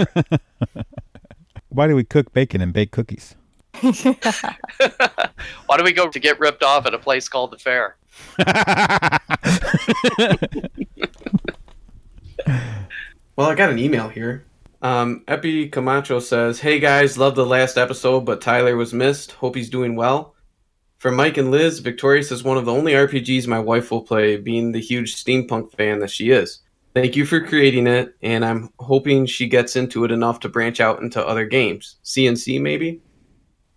[1.71, 3.35] Why do we cook bacon and bake cookies?
[3.81, 7.97] Why do we go to get ripped off at a place called the fair?
[13.37, 14.45] Well, I got an email here.
[14.83, 19.33] Um, Epi Camacho says, "Hey guys, love the last episode, but Tyler was missed.
[19.33, 20.35] Hope he's doing well."
[20.99, 24.37] For Mike and Liz, Victorious is one of the only RPGs my wife will play,
[24.37, 26.61] being the huge steampunk fan that she is.
[26.95, 30.81] Thank you for creating it, and I'm hoping she gets into it enough to branch
[30.81, 31.97] out into other games.
[32.05, 33.01] CNC, maybe?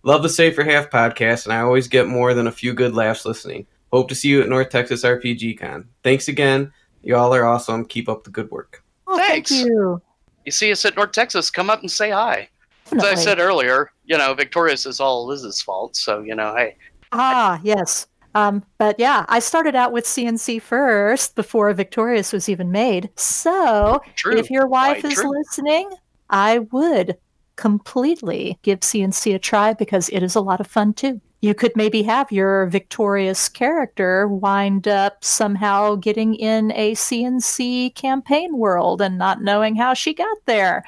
[0.04, 2.94] Love the Save for Half podcast, and I always get more than a few good
[2.96, 3.68] laughs listening.
[3.94, 5.88] Hope to see you at North Texas RPG Con.
[6.04, 6.74] Thanks again.
[7.04, 7.86] Y'all are awesome.
[7.86, 8.84] Keep up the good work.
[9.08, 9.52] Oh, Thanks.
[9.52, 10.02] thank you.
[10.46, 12.50] You see us at North Texas, come up and say hi.
[12.92, 16.76] As I said earlier, you know, Victorious is all Liz's fault, so you know, hey,
[17.14, 18.08] Ah, yes.
[18.36, 23.10] Um, but yeah, I started out with CNC first before Victorious was even made.
[23.16, 24.36] So true.
[24.38, 25.30] if your wife Quite is true.
[25.30, 25.90] listening,
[26.32, 27.18] I would
[27.56, 31.22] completely give CNC a try because it is a lot of fun too.
[31.44, 38.58] You could maybe have your victorious character wind up somehow getting in a CNC campaign
[38.58, 40.86] world and not knowing how she got there.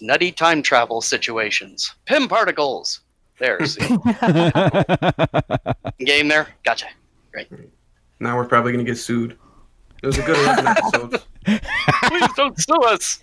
[0.00, 1.94] nutty time travel situations.
[2.06, 3.00] Pym particles.
[3.38, 3.86] There, see.
[5.98, 6.48] Game there?
[6.64, 6.86] Gotcha.
[7.30, 7.48] Great.
[8.18, 9.36] Now we're probably going to get sued.
[10.02, 11.26] It was a good 11 episodes.
[11.44, 13.20] Please don't sue us.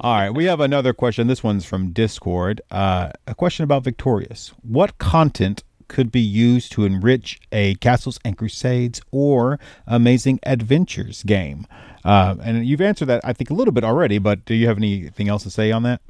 [0.00, 1.26] All right, we have another question.
[1.26, 2.60] This one's from Discord.
[2.70, 4.52] Uh, a question about Victorious.
[4.62, 11.66] What content could be used to enrich a Castles and Crusades or Amazing Adventures game?
[12.04, 14.78] Uh, and you've answered that, I think, a little bit already, but do you have
[14.78, 16.00] anything else to say on that?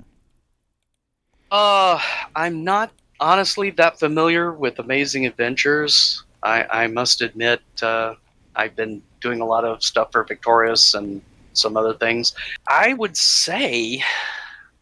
[1.50, 1.98] Uh,
[2.34, 6.22] I'm not honestly that familiar with Amazing Adventures.
[6.42, 8.14] I, I must admit, uh,
[8.54, 11.22] I've been doing a lot of stuff for Victorious and
[11.56, 12.34] some other things.
[12.68, 14.02] I would say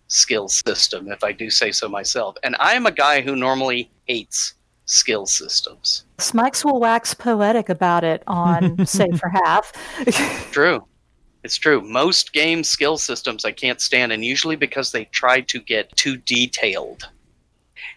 [0.08, 2.36] skill system, if I do say so myself.
[2.42, 4.54] And I am a guy who normally hates
[4.86, 6.04] skill systems.
[6.18, 9.72] Smikes will wax poetic about it on Save for Half.
[10.52, 10.86] True.
[11.44, 11.82] It's true.
[11.82, 16.16] Most game skill systems I can't stand, and usually because they try to get too
[16.16, 17.06] detailed.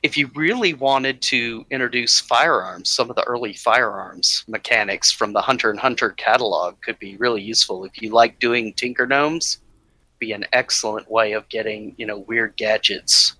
[0.03, 5.41] If you really wanted to introduce firearms, some of the early firearms mechanics from the
[5.41, 7.83] Hunter and Hunter catalog could be really useful.
[7.85, 9.59] If you like doing Tinker Gnomes,
[10.19, 13.35] be an excellent way of getting, you know, weird gadgets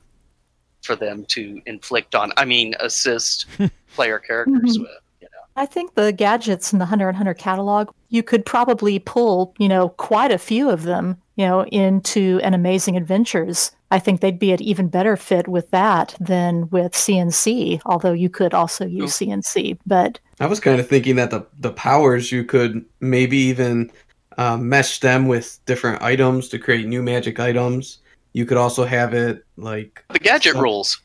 [0.84, 2.32] for them to inflict on.
[2.38, 3.46] I mean, assist
[3.96, 4.82] player characters Mhm.
[4.82, 4.90] with.
[5.22, 9.00] You know, I think the gadgets in the Hunter and Hunter catalog, you could probably
[9.00, 13.72] pull, you know, quite a few of them, you know, into an Amazing Adventures.
[13.90, 18.30] I think they'd be an even better fit with that than with CNC, although you
[18.30, 19.78] could also use CNC.
[19.86, 23.90] But I was kind of thinking that the the powers you could maybe even
[24.38, 28.00] um, mesh them with different items to create new magic items.
[28.34, 31.02] You could also have it like the gadget So- rules.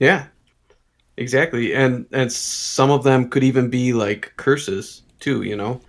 [0.00, 0.24] yeah,
[1.16, 5.42] exactly, and and some of them could even be like curses too.
[5.42, 5.80] You know,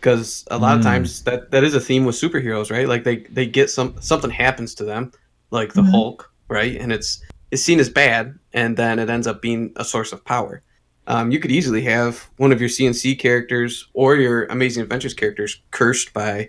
[0.00, 0.84] because a lot of Mm.
[0.84, 2.88] times that that is a theme with superheroes, right?
[2.88, 5.12] Like they they get some something happens to them,
[5.52, 5.90] like the Mhm.
[5.90, 6.76] Hulk, right?
[6.80, 7.22] And it's
[7.52, 10.62] it's seen as bad, and then it ends up being a source of power.
[11.06, 15.60] Um, you could easily have one of your CNC characters or your Amazing Adventures characters
[15.70, 16.48] cursed by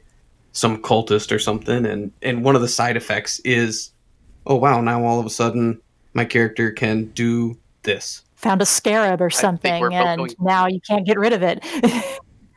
[0.53, 3.91] some cultist or something, and and one of the side effects is,
[4.47, 5.81] oh wow, now all of a sudden
[6.13, 8.21] my character can do this.
[8.35, 11.63] found a scarab or something, and going- now you can't get rid of it.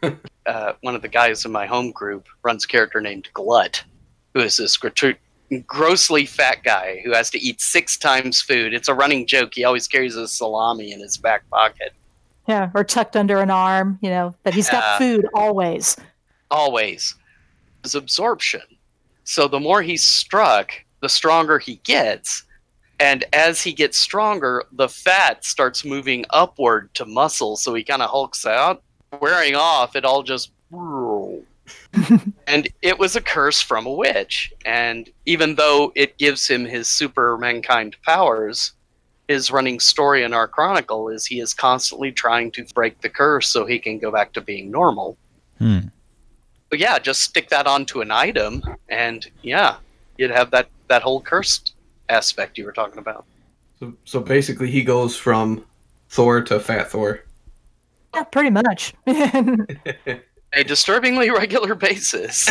[0.47, 3.83] uh, one of the guys in my home group runs a character named Glut,
[4.35, 5.17] who is this gratu-
[5.67, 8.75] grossly fat guy who has to eat six times food.
[8.75, 9.55] It's a running joke.
[9.55, 11.93] He always carries a salami in his back pocket,
[12.49, 14.99] yeah, or tucked under an arm, you know, but he's got Yeah.
[14.99, 15.97] food always.
[16.51, 17.15] always.
[17.83, 18.63] His absorption.
[19.25, 22.45] So the more he's struck, the stronger he gets.
[22.99, 28.03] And as he gets stronger, the fat starts moving upward to muscle, so he kind
[28.03, 28.83] of hulks out.
[29.21, 30.51] Wearing off, it all just.
[32.47, 34.53] and it was a curse from a witch.
[34.65, 38.73] And even though it gives him his super mankind powers,
[39.29, 43.49] his running story in our chronicle is he is constantly trying to break the curse
[43.49, 45.17] so he can go back to being normal.
[45.59, 45.89] Hmm.
[46.71, 49.77] But yeah, just stick that onto an item, and yeah,
[50.19, 51.75] you'd have that that whole cursed
[52.09, 53.25] aspect you were talking about.
[53.79, 55.65] So so basically, he goes from
[56.09, 57.23] Thor to Fat Thor.
[58.15, 58.95] Yeah, pretty much.
[60.53, 62.49] A disturbingly regular basis.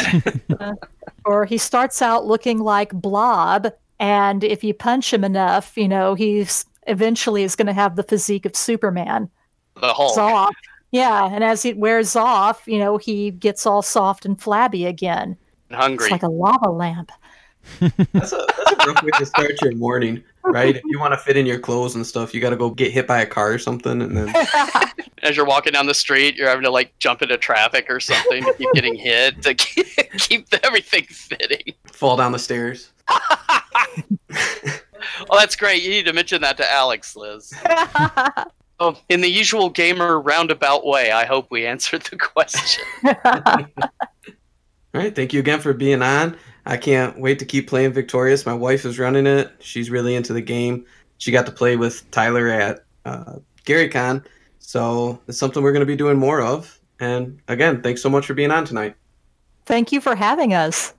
[1.25, 6.13] or he starts out looking like Blob, and if you punch him enough, you know,
[6.13, 9.29] he's eventually is going to have the physique of Superman.
[9.79, 10.13] the Hulk.
[10.15, 10.55] Soft.
[10.91, 15.37] Yeah, and as it wears off, you know, he gets all soft and flabby again.
[15.69, 16.05] and hungry.
[16.05, 17.11] It's like a lava lamp.
[17.79, 20.75] That's a that's a rough way to start your morning, right?
[20.75, 22.91] If you want to fit in your clothes and stuff, you got to go get
[22.91, 24.33] hit by a car or something, and then
[25.23, 28.43] As you're walking down the street, you're having to like jump into traffic or something
[28.43, 29.87] to keep getting hit to keep,
[30.17, 31.73] keep everything fitting.
[31.91, 32.91] fall down the stairs.
[35.29, 35.83] Oh, that's great.
[35.83, 37.53] You need to mention that to Alex, Liz.
[38.79, 42.83] Oh, in the usual gamer roundabout way, I hope we answered the question.
[43.05, 46.37] All right, thank you again for being on.
[46.65, 48.45] I can't wait to keep playing Victorious.
[48.45, 49.51] My wife is running it.
[49.59, 50.85] She's really into the game.
[51.17, 53.35] She got to play with Tyler at uh,
[53.65, 54.25] GaryCon,
[54.59, 56.79] so it's something we're going to be doing more of.
[56.99, 58.95] And again, thanks so much for being on tonight.
[59.65, 60.93] Thank you for having us.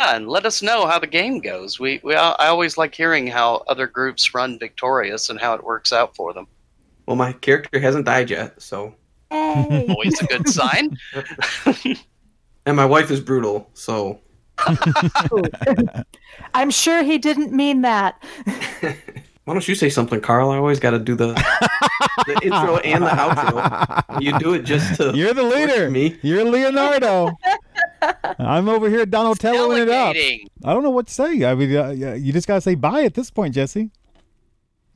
[0.00, 1.78] Yeah, and let us know how the game goes.
[1.78, 5.92] We, we I always like hearing how other groups run Victorious and how it works
[5.92, 6.46] out for them.
[7.06, 8.94] Well, my character hasn't died yet, so
[9.32, 10.98] Always a good sign.
[12.66, 14.20] and my wife is brutal, so
[16.54, 18.22] I'm sure he didn't mean that.
[19.44, 20.50] why don't you say something, Carl?
[20.50, 21.32] I always got to do the
[22.26, 24.20] the intro and the outro.
[24.22, 25.90] You do it just to You're the leader.
[25.90, 26.18] me.
[26.22, 27.30] You're Leonardo.
[28.38, 30.16] I'm over here Donatelloing it up.
[30.64, 31.44] I don't know what to say.
[31.44, 33.90] I mean, uh, you just gotta say bye at this point, Jesse.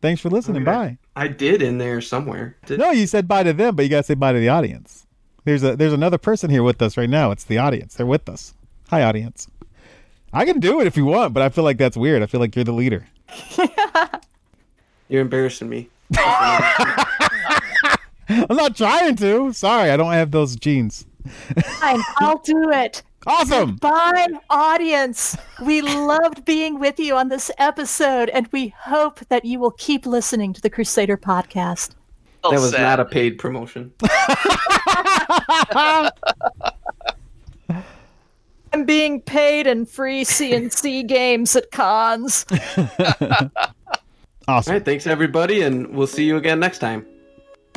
[0.02, 0.62] Thanks for listening.
[0.62, 0.70] Okay.
[0.70, 0.98] Bye.
[1.16, 2.56] I did in there somewhere.
[2.66, 5.06] Did- No, you said bye to them, but you gotta say bye to the audience.
[5.44, 7.30] There's a there's another person here with us right now.
[7.30, 7.94] It's the audience.
[7.94, 8.54] They're with us.
[8.90, 9.48] Hi, audience.
[10.36, 12.22] I can do it if you want, but I feel like that's weird.
[12.22, 13.06] I feel like you're the leader.
[15.08, 15.88] You're embarrassing me.
[16.18, 17.06] I'm
[18.50, 19.54] not trying to.
[19.54, 21.06] Sorry, I don't have those genes.
[21.80, 23.02] Fine, I'll do it.
[23.26, 23.76] Awesome.
[23.76, 25.38] Bye, audience.
[25.64, 30.04] We loved being with you on this episode, and we hope that you will keep
[30.04, 31.94] listening to the Crusader podcast.
[32.42, 32.82] That was said.
[32.82, 33.90] not a paid promotion.
[38.86, 42.46] I'm being paid in free CNC games at cons.
[43.18, 43.50] All
[44.46, 44.74] Awesome.
[44.74, 47.04] right, thanks everybody, and we'll see you again next time.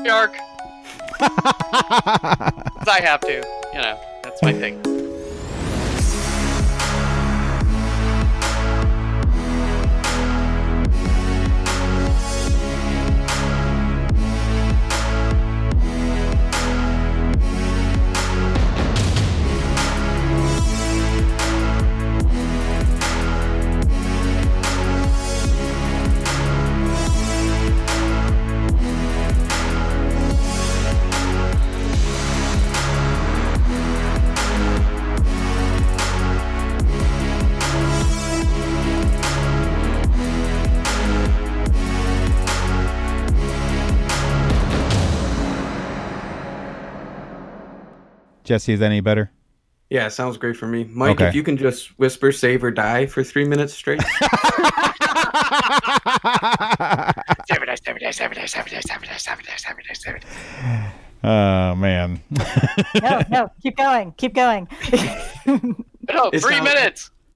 [0.04, 0.36] Yark.
[1.20, 3.44] I have to.
[3.74, 4.80] You know, that's my thing.
[48.50, 49.30] Jesse, is that any better?
[49.92, 50.86] Yeah, sounds great for me.
[50.86, 51.28] Mike, Okay.
[51.28, 54.02] if you can just whisper save or die for three minutes straight.
[61.24, 62.22] Oh man.
[63.02, 64.68] No, no, keep going, keep going.
[66.12, 67.12] No, three sounds- minutes.